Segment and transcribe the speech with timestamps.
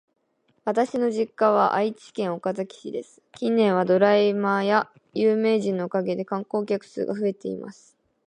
[0.65, 3.21] 私の実家は愛知県岡崎市です。
[3.33, 7.95] 近年はドラマや有名人のおかげで観光客数が増えています。